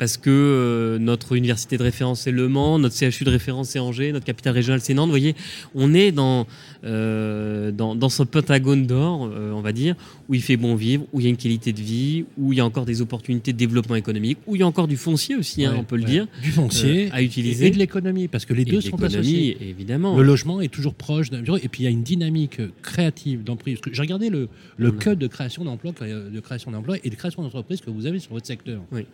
parce 0.00 0.16
que 0.16 0.30
euh, 0.30 0.98
notre 0.98 1.36
université 1.36 1.76
de 1.76 1.82
référence 1.82 2.22
c'est 2.22 2.30
Le 2.30 2.48
Mans, 2.48 2.78
notre 2.78 2.96
CHU 2.96 3.22
de 3.24 3.30
référence 3.30 3.68
c'est 3.68 3.78
Angers, 3.78 4.12
notre 4.12 4.24
capitale 4.24 4.54
régionale 4.54 4.80
c'est 4.80 4.94
Nantes. 4.94 5.08
Vous 5.08 5.12
voyez, 5.12 5.36
on 5.74 5.92
est 5.92 6.10
dans, 6.10 6.46
euh, 6.84 7.70
dans, 7.70 7.94
dans 7.94 8.08
ce 8.08 8.22
pentagone 8.22 8.86
d'or, 8.86 9.28
euh, 9.30 9.52
on 9.52 9.60
va 9.60 9.72
dire, 9.72 9.94
où 10.30 10.34
il 10.34 10.40
fait 10.42 10.56
bon 10.56 10.74
vivre, 10.74 11.04
où 11.12 11.20
il 11.20 11.24
y 11.24 11.26
a 11.26 11.28
une 11.28 11.36
qualité 11.36 11.74
de 11.74 11.80
vie, 11.82 12.24
où 12.38 12.54
il 12.54 12.56
y 12.56 12.60
a 12.60 12.64
encore 12.64 12.86
des 12.86 13.02
opportunités 13.02 13.52
de 13.52 13.58
développement 13.58 13.94
économique, 13.94 14.38
où 14.46 14.56
il 14.56 14.60
y 14.60 14.62
a 14.62 14.66
encore 14.66 14.88
du 14.88 14.96
foncier 14.96 15.36
aussi, 15.36 15.66
hein, 15.66 15.72
Ouais, 15.72 15.78
on 15.80 15.84
peut 15.84 15.96
le 15.98 16.04
dire, 16.04 16.26
Du 16.42 16.50
foncier 16.50 17.10
à 17.12 17.20
utiliser. 17.22 17.66
et, 17.66 17.70
de 17.70 17.76
l'économie, 17.76 18.26
parce 18.26 18.46
que 18.46 18.54
les 18.54 18.64
deux 18.64 18.76
de 18.76 18.80
sont 18.80 19.02
associés. 19.02 19.58
évidemment. 19.60 20.16
Le 20.16 20.22
logement 20.22 20.62
est 20.62 20.72
toujours 20.72 20.94
proche 20.94 21.28
d'un 21.28 21.42
bureau. 21.42 21.58
Et 21.58 21.68
puis 21.68 21.82
il 21.82 21.84
y 21.84 21.88
a 21.88 21.90
une 21.90 22.02
dynamique 22.02 22.58
créative 22.80 23.42
que 23.44 23.92
J'ai 23.92 24.00
regardé 24.00 24.30
le, 24.30 24.48
le 24.78 24.92
Mm. 24.92 24.98
code 24.98 25.18
de 25.18 25.26
création 25.26 25.62
d'emploi, 25.62 25.92
de 26.00 26.40
création 26.40 26.70
d'emploi 26.70 26.96
et 27.04 27.10
de 27.10 27.14
création 27.14 27.42
d'entreprise 27.42 27.82
que 27.82 27.90
vous 27.90 28.06
avez 28.06 28.18
sur 28.18 28.32
votre 28.32 28.46
secteur. 28.46 28.80
Oui. 28.92 29.04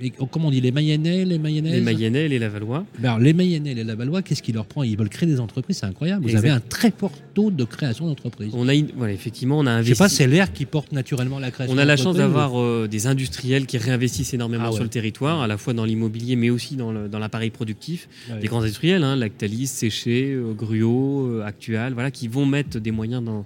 Mais 0.00 0.12
oh, 0.18 0.26
comment 0.26 0.48
on 0.48 0.50
dit 0.50 0.60
les 0.60 0.70
Mayennais, 0.70 1.24
les 1.24 1.38
Mayennaises 1.38 1.74
les 1.74 1.80
Mayennais, 1.80 2.28
les 2.28 2.38
Lavallois. 2.38 2.84
Ben 2.98 3.08
alors, 3.10 3.18
les 3.18 3.32
Mayennais, 3.32 3.74
les 3.74 3.84
Lavallois, 3.84 4.22
qu'est-ce 4.22 4.42
qui 4.42 4.52
leur 4.52 4.66
prend 4.66 4.82
Ils 4.84 4.96
veulent 4.96 5.08
créer 5.08 5.28
des 5.28 5.40
entreprises, 5.40 5.78
c'est 5.78 5.86
incroyable. 5.86 6.24
Vous 6.24 6.36
avez 6.36 6.50
un 6.50 6.60
très 6.60 6.92
fort 6.96 7.12
taux 7.34 7.50
de 7.50 7.64
création 7.64 8.06
d'entreprises. 8.06 8.52
On 8.54 8.68
a, 8.68 8.74
une- 8.74 8.90
voilà, 8.96 9.12
effectivement, 9.12 9.58
on 9.58 9.66
a 9.66 9.70
Je 9.70 9.76
investi. 9.78 9.94
sais 9.94 9.98
pas, 10.04 10.08
c'est 10.08 10.26
l'air 10.26 10.52
qui 10.52 10.66
porte 10.66 10.92
naturellement 10.92 11.38
la 11.38 11.50
création. 11.50 11.74
On 11.74 11.78
a 11.78 11.84
la 11.84 11.96
chance 11.96 12.16
d'avoir 12.16 12.60
euh, 12.60 12.86
des 12.88 13.06
industriels 13.08 13.66
qui 13.66 13.76
réinvestissent 13.78 14.34
énormément 14.34 14.64
Ah 14.66 14.70
ouais. 14.70 14.74
sur 14.76 14.84
le 14.84 14.90
territoire, 14.90 15.40
à 15.42 15.46
la 15.46 15.56
fois 15.58 15.72
dans 15.74 15.84
l'immobilier, 15.84 16.36
mais 16.36 16.50
aussi 16.50 16.76
dans 16.76 16.92
l'appareil 17.18 17.50
productif. 17.50 18.08
Ouais. 18.30 18.38
Des 18.40 18.46
grands 18.46 18.62
industriels, 18.62 19.02
hein, 19.02 19.16
Lactalis, 19.16 19.66
Séché, 19.66 20.32
euh, 20.32 20.52
Gruau, 20.52 21.26
euh, 21.26 21.44
Actual, 21.44 21.92
voilà, 21.94 22.10
qui 22.10 22.28
vont 22.28 22.46
mettre 22.46 22.78
des 22.78 22.90
moyens 22.92 23.22
dans, 23.24 23.44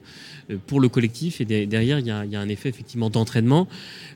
pour 0.67 0.81
le 0.81 0.89
collectif. 0.89 1.41
Et 1.41 1.45
de- 1.45 1.65
derrière, 1.65 1.99
il 1.99 2.07
y, 2.07 2.11
a- 2.11 2.25
il 2.25 2.31
y 2.31 2.37
a 2.37 2.41
un 2.41 2.49
effet 2.49 2.69
effectivement 2.69 3.11
d'entraînement. 3.11 3.69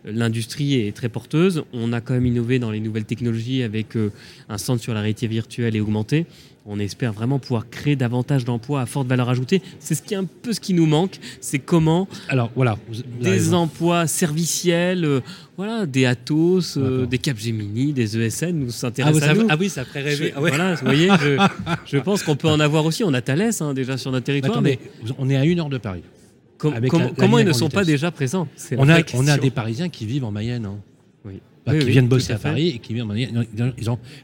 Euh, 0.07 0.13
L'industrie 0.15 0.75
est 0.81 0.95
très 0.97 1.09
porteuse. 1.09 1.65
On 1.73 1.93
a 1.93 2.01
quand 2.01 2.15
même 2.15 2.27
innové 2.27 2.59
dans 2.59 2.71
les 2.71 2.81
nouvelles 2.81 3.05
technologies 3.05 3.63
avec 3.63 3.97
euh, 3.97 4.11
un 4.49 4.59
centre 4.59 4.83
sur 4.83 4.95
la 4.95 5.01
réalité 5.01 5.27
virtuelle 5.27 5.77
et 5.77 5.81
augmentée. 5.81 6.27
On 6.69 6.81
espère 6.81 7.13
vraiment 7.13 7.39
pouvoir 7.39 7.71
créer 7.71 7.95
davantage 7.95 8.45
d'emplois 8.45 8.81
à 8.81 8.87
forte 8.87 9.07
valeur 9.07 9.29
ajoutée. 9.29 9.63
C'est 9.79 9.95
ce 9.95 10.03
qui 10.03 10.15
est 10.15 10.17
un 10.17 10.25
peu 10.25 10.53
ce 10.53 10.59
qui 10.59 10.75
nous 10.75 10.87
manque. 10.87 11.19
C'est 11.41 11.61
comment 11.61 12.09
Alors 12.29 12.51
voilà. 12.57 12.77
vous- 12.89 12.95
vous 12.95 13.01
avez 13.03 13.23
des 13.23 13.31
raison. 13.31 13.59
emplois 13.59 14.09
serviciels, 14.09 15.05
euh, 15.05 15.21
voilà, 15.57 15.87
des 15.87 16.07
Atos, 16.07 16.77
euh, 16.77 17.07
des 17.07 17.19
Capgemini, 17.19 17.93
des 17.93 18.17
ESN 18.19 18.59
nous 18.59 18.67
Ah, 18.71 18.73
s'intéressent 18.73 19.23
vous 19.23 19.31
à 19.31 19.35
nous. 19.35 19.47
ah 19.49 19.57
oui, 19.61 19.69
ça 19.69 19.85
ferait 19.85 20.03
rêver. 20.03 20.29
Je- 20.31 20.33
Ah 20.35 20.41
ouais. 20.43 20.51
Voilà, 20.51 20.75
vous 20.75 20.85
voyez, 20.87 21.09
je, 21.21 21.37
je 21.87 21.99
pense 21.99 22.25
qu'on 22.25 22.35
peut 22.35 22.49
en 22.49 22.59
avoir 22.59 22.85
aussi. 22.85 23.05
On 23.05 23.15
a 23.15 23.21
Thalès 23.23 23.61
hein, 23.63 23.73
déjà 23.73 23.97
sur 23.97 24.11
notre 24.11 24.27
territoire, 24.27 24.55
Attendez, 24.55 24.81
mais 25.05 25.11
on 25.19 25.31
est 25.31 25.37
à 25.37 25.45
une 25.45 25.61
heure 25.61 25.69
de 25.71 25.79
Paris. 25.79 26.03
Com- 26.59 26.73
avec 26.75 26.91
com- 26.91 27.01
la- 27.01 27.07
la 27.09 27.13
comment 27.15 27.39
ils 27.39 27.47
ne 27.47 27.53
sont 27.53 27.69
pas 27.69 27.85
déjà 27.85 28.11
présents? 28.11 28.49
On 28.77 28.89
a, 28.89 28.99
on 29.15 29.29
des 29.39 29.51
Parisiens 29.51 29.89
qui 29.89 30.07
vivent 30.07 30.25
en 30.25 30.31
Mayenne. 30.33 30.67
hein. 30.67 30.79
Oui. 31.25 31.41
Bah, 31.67 31.73
Oui, 31.73 31.81
qui 31.81 31.85
oui, 31.87 31.93
viennent 31.93 32.09
bosser 32.09 32.33
à. 32.33 32.39
Paris 32.39 32.69
et 32.69 32.79
qui 32.79 32.95
viennent. 32.95 33.09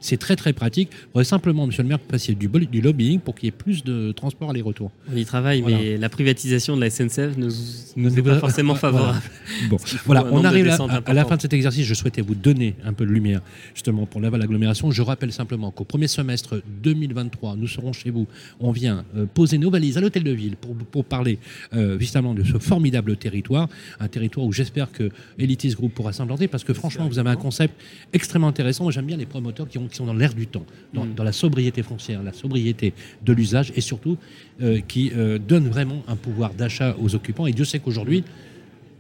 C'est 0.01 0.17
très 0.17 0.37
très 0.37 0.53
pratique. 0.53 0.91
Il 0.93 1.07
faudrait 1.09 1.25
simplement, 1.25 1.67
monsieur 1.67 1.83
le 1.83 1.89
maire, 1.89 1.99
que 1.99 2.05
vous 2.05 2.11
fassiez 2.11 2.35
du, 2.35 2.49
du 2.49 2.81
lobbying 2.81 3.19
pour 3.21 3.35
qu'il 3.35 3.47
y 3.47 3.49
ait 3.49 3.53
plus 3.53 3.83
de 3.85 4.13
transport 4.13 4.51
aller-retour. 4.51 4.91
On 5.13 5.17
y 5.17 5.25
travaille, 5.25 5.61
Voilà. 5.61 5.79
mais 5.79 5.97
la 5.97 6.09
privatisation 6.09 6.77
de 6.77 6.81
la 6.81 6.91
SNCF 6.91 7.37
ne 7.37 7.49
nous, 7.97 8.19
est 8.19 8.23
pas 8.23 8.39
forcément 8.39 8.75
voilà. 8.81 8.97
favorable. 8.99 9.23
Bon, 9.69 9.77
qu'il 9.85 9.99
faut 9.99 10.07
voilà, 10.07 10.27
on 10.31 10.45
arrive 10.45 10.69
à, 10.69 10.79
à 11.07 11.13
la 11.13 11.25
fin 11.25 11.37
de 11.37 11.43
cet 11.43 11.53
exercice. 11.53 11.85
Je 11.87 11.95
souhaitais 11.95 12.23
vous 12.23 12.35
donner 12.35 12.75
un 12.85 12.93
peu 12.93 13.05
de 13.05 13.11
lumière 13.11 13.41
justement 13.75 14.07
pour 14.07 14.21
Laval 14.21 14.41
Agglomération. 14.43 14.91
Je 14.91 15.03
rappelle 15.03 15.33
simplement 15.33 15.71
qu'au 15.71 15.85
premier 15.85 16.09
semestre 16.09 16.63
2023, 16.83 17.57
nous 17.57 17.67
serons 17.69 17.93
chez 17.93 18.11
vous. 18.11 18.27
On 18.61 18.71
vient 18.73 19.05
euh, 19.17 19.27
poser 19.27 19.59
nos 19.59 19.71
valises 19.71 19.99
à 19.99 20.01
l'hôtel 20.01 20.23
de 20.25 20.31
ville 20.31 20.57
pour, 20.57 20.75
pour 20.77 21.05
parler 21.05 21.39
euh, 21.75 21.99
justement 21.99 22.35
de 22.35 22.45
ce 22.45 22.59
formidable 22.59 23.17
territoire, 23.17 23.69
un 24.01 24.09
territoire 24.09 24.47
où 24.47 24.53
j'espère 24.53 24.91
que 24.93 25.11
Elitis 25.39 25.71
Group 25.75 25.93
pourra 25.95 26.13
s'implanter 26.13 26.49
parce 26.49 26.65
que 26.65 26.73
franchement, 26.73 27.09
vous 27.09 27.19
avez 27.19 27.31
un 27.33 27.37
concept 27.37 27.75
extrêmement 28.13 28.49
intéressant. 28.49 28.85
Moi, 28.85 28.93
j'aime 28.93 29.07
bien 29.07 29.17
les 29.17 29.27
promoteurs 29.27 29.69
qui, 29.69 29.79
ont- 29.79 29.89
qui 29.89 29.97
sont 29.97 30.07
dans 30.07 30.15
l'air 30.15 30.35
du 30.35 30.47
temps, 30.47 30.65
dans, 30.95 31.05
Mm. 31.05 31.15
dans 31.15 31.25
la 31.25 31.33
sobriété 31.33 31.83
foncière, 31.83 32.23
la 32.23 32.33
sobriété 32.33 32.95
de 33.25 33.33
l'usage 33.33 33.73
et 33.77 33.81
surtout 33.81 34.17
euh, 34.63 34.81
qui 34.87 35.11
euh, 35.17 35.39
donnent 35.39 35.69
vraiment 35.69 36.03
un 36.09 36.17
pouvoir 36.17 36.55
d'achat 36.55 36.95
aux 37.01 37.15
occupants. 37.15 37.47
Et 37.47 37.53
Dieu 37.53 37.65
sait 37.65 37.79
qu'aujourd'hui, 37.81 38.25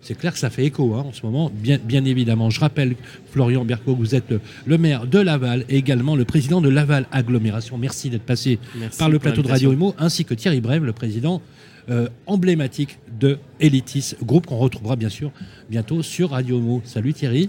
c'est 0.05 0.19
clair 0.19 0.33
que 0.33 0.39
ça 0.41 0.51
fait 0.51 0.65
écho 0.65 0.95
hein, 0.95 1.05
en 1.07 1.13
ce 1.13 1.25
moment, 1.25 1.49
bien, 1.55 1.79
bien 1.79 2.05
évidemment. 2.05 2.51
Je 2.51 2.59
rappelle, 2.59 2.97
Florian 3.31 3.65
Berco, 3.65 3.95
vous 3.95 4.17
êtes 4.17 4.35
le, 4.67 4.77
maire 4.77 5.07
de 5.07 5.21
Laval 5.21 5.65
et 5.69 5.77
également 5.77 6.17
le 6.17 6.25
président 6.25 6.61
de 6.61 6.69
Laval 6.69 7.07
Agglomération. 7.13 7.79
Merci 7.79 8.11
d'être 8.11 8.25
passé 8.25 8.59
Merci 8.77 8.99
par 8.99 9.09
le 9.09 9.21
plateau 9.21 9.43
de. 9.43 9.49
Radio 9.49 9.73
Imo, 9.73 9.95
ainsi 9.99 10.25
que 10.25 10.35
Thierry 10.35 10.61
Brève, 10.61 10.85
le 10.85 10.93
président 10.93 11.41
euh, 11.89 12.09
emblématique 12.27 12.99
de 13.21 13.39
Elitis, 13.61 14.15
groupe 14.25 14.47
qu'on 14.47 14.57
retrouvera 14.57 14.97
bien 14.97 15.09
sûr 15.09 15.31
bientôt 15.71 16.03
sur 16.03 16.31
Radio 16.31 16.59
Imo. 16.59 16.83
Salut 16.85 17.13
Thierry, 17.13 17.49